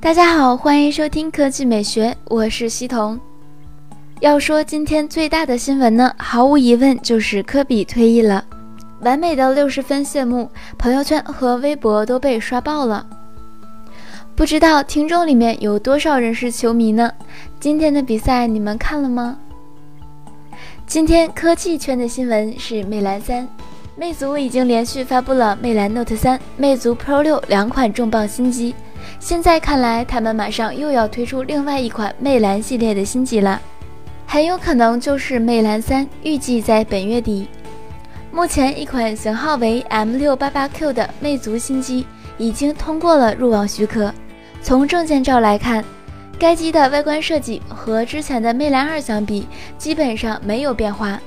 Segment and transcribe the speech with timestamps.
[0.00, 3.18] 大家好，欢迎收听科技美学，我是西彤。
[4.20, 8.44] 要说今天最大的新闻呢，毫无疑问就是科比退役了，
[9.00, 10.48] 完美的六十分谢幕，
[10.78, 13.04] 朋友圈和微博都被刷爆了。
[14.36, 17.10] 不知道听众里面有多少人是球迷呢？
[17.58, 19.36] 今天的比赛你们看了吗？
[20.86, 23.46] 今天科技圈的新闻是魅蓝三，
[23.96, 28.76] 魅族已经连续发布了魅蓝 Note 三、魅族 Pro 六两款重磅新机。
[29.18, 33.60] 现在看来，他们马上又要推出另外一款魅蓝系列的新机了，
[34.26, 37.48] 很有可能就是魅蓝三，预计在本月底。
[38.30, 44.12] 目前，一款型号为 M688Q 的魅族新机已经通过了入网许可。
[44.62, 45.84] 从证件照来看，
[46.38, 51.20] 该机的外观设计和之前的魅蓝二相比，基本上没有变化，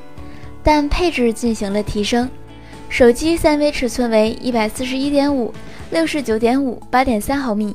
[0.63, 2.29] 但配置进行了提升。
[2.91, 5.51] 手机三维尺寸为一百四十一点五。
[5.91, 7.73] 六十九点五八点三毫米，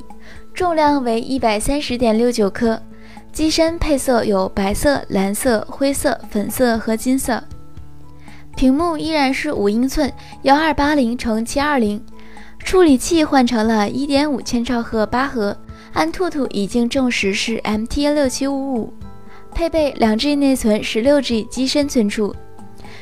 [0.53, 2.79] 重量为一百三十点六九克，
[3.31, 7.43] 机身配色有白色、蓝色、灰色、粉色和金色。
[8.55, 10.11] 屏幕依然是五英寸
[10.43, 11.99] 幺二八零乘七二零，
[12.59, 15.57] 处理器换成了一点五千兆赫八核，
[15.93, 18.93] 安兔兔已经证实是 MT 六七五五，
[19.51, 22.35] 配备两 G 内存，十六 G 机身存储。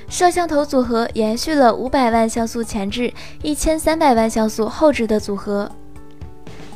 [0.08, 3.12] 摄像头组合延续了五百万像素前置、
[3.42, 5.70] 一千三百万像素后置的组合。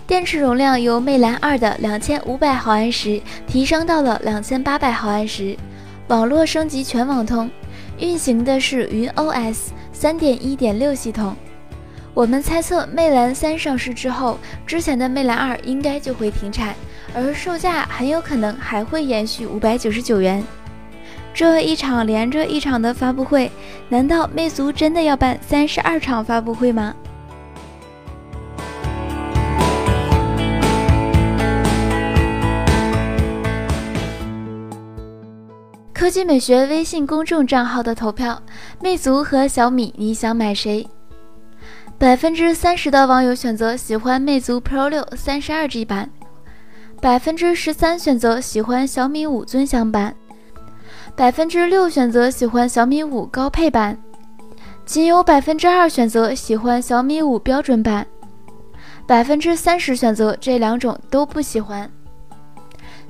[0.07, 5.55] 电池容量由魅蓝二的两千五百毫安时提升到了两千八百毫安时。
[6.07, 7.47] 网络升级全网通，
[7.99, 11.35] 运行的是云 OS 三点一点六系统。
[12.15, 16.73] 我们猜测，魅蓝三上市之后，之前的魅蓝二应该就会停产，
[17.13, 20.43] 而售价很有可能还会延续五百九十九元。
[21.39, 23.49] 这一场连着一场的发布会，
[23.87, 26.93] 难道魅族真的要办三十二场发布会吗？
[35.93, 38.43] 科技美学微信公众账号的投票，
[38.81, 40.85] 魅族和小米，你想买谁？
[41.97, 46.09] 百分之三十的网友选择喜欢魅族 Pro 六三十二 G 版，
[47.01, 50.13] 百分之十三选择喜欢小米五尊享版。
[51.19, 53.97] 百分之六选择喜欢小米五高配版，
[54.85, 58.07] 仅有百分之二选择喜欢小米五标准版，
[59.05, 61.91] 百分之三十选择这两种都不喜欢。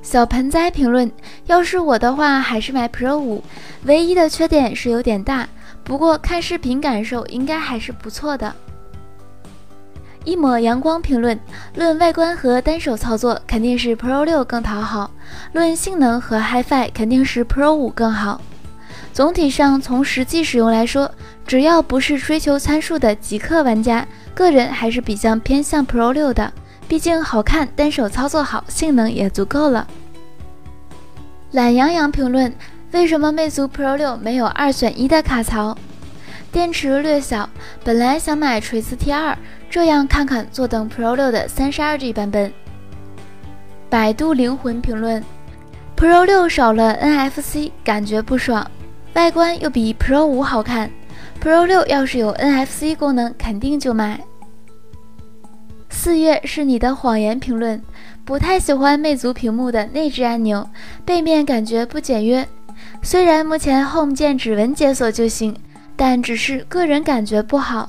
[0.02, 1.08] 小盆栽评论：
[1.46, 3.44] 要是我的话，还是买 Pro 五，
[3.84, 5.48] 唯一的缺点是有点大，
[5.84, 8.52] 不过看视频感受应该还是不错的。
[10.24, 11.38] 一抹阳光评论：
[11.74, 15.10] 论外观和单手操作，肯定是 Pro 六更讨好；
[15.52, 18.40] 论性能和 HiFi，肯定是 Pro 五更好。
[19.12, 21.10] 总体上，从实际使用来说，
[21.46, 26.52] 只要不是追求参数的极客玩家，个人还是比较偏向 Pro 六的。
[26.86, 29.86] 毕竟好看，单手操作好，性能也足够了。
[31.52, 32.54] 懒羊羊评论：
[32.92, 35.76] 为什么魅族 Pro 六没有二选一的卡槽？
[36.52, 37.48] 电池略小，
[37.82, 39.36] 本来想买锤子 T 二。
[39.70, 42.52] 这样看看，坐等 Pro 六的三十二 G 版本。
[43.88, 45.22] 百度灵魂评论
[45.96, 48.68] ：Pro 六少了 NFC，感觉不爽，
[49.14, 50.90] 外观又比 Pro 五好看。
[51.40, 54.20] Pro 六要是有 NFC 功能，肯定就买。
[55.88, 57.80] 四月是你的谎言评论：
[58.24, 60.68] 不太喜欢魅族屏幕的内置按钮，
[61.04, 62.44] 背面感觉不简约。
[63.02, 65.56] 虽然目前 Home 键指纹解锁就行，
[65.94, 67.88] 但只是个人感觉不好。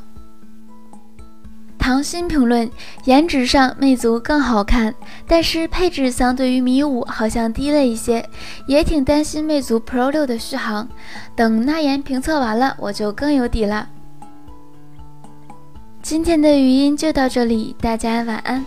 [1.91, 2.71] 长鑫评论：
[3.03, 4.95] 颜值上魅族更好看，
[5.27, 8.25] 但是配置相对于米五好像低了一些，
[8.65, 10.87] 也挺担心魅族 Pro 六的续航。
[11.35, 13.89] 等那言评测完了，我就更有底了。
[16.01, 18.65] 今天的语音就到这里，大家晚安。